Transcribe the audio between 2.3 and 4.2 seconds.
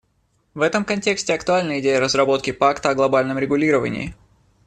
пакта о глобальном регулировании.